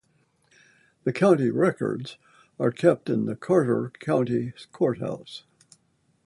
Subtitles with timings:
[1.03, 2.17] The county records
[2.59, 5.43] are kept in the Carter County courthouse.